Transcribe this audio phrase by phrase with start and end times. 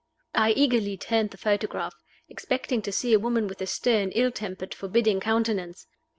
[0.33, 1.93] I eagerly turned the photograph,
[2.27, 5.85] expecting to see a woman with a stern, ill tempered, forbidding countenance.